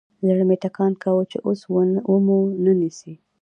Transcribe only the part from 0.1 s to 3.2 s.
زړه مې ټکان کاوه چې اوس ومو نه نيسي.